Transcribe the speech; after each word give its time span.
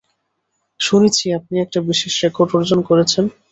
শুনেছি 0.79 1.25
আপনি 1.39 1.55
একটা 1.59 1.79
বিশেষ 1.89 2.13
রেকর্ড 2.23 2.51
অর্জন 2.57 2.79
করেছেন। 2.89 3.23